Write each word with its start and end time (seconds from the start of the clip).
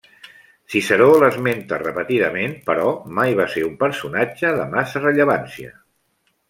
Ciceró 0.75 1.09
l'esmenta 1.23 1.79
repetidament 1.83 2.57
però 2.71 2.89
mai 3.19 3.37
va 3.41 3.49
ser 3.57 3.67
un 3.69 3.79
personatge 3.87 4.57
de 4.61 4.69
massa 4.77 5.05
rellevància. 5.07 5.77